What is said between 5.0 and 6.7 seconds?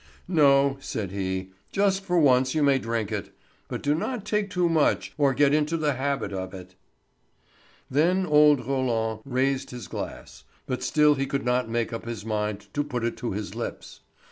or get into the habit of